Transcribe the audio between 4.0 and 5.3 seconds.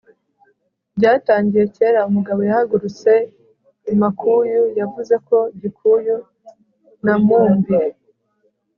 makuyu. yavuze